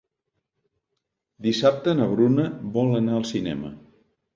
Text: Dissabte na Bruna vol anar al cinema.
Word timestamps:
Dissabte 1.49 1.95
na 2.01 2.11
Bruna 2.17 2.49
vol 2.81 3.03
anar 3.05 3.19
al 3.23 3.33
cinema. 3.37 3.77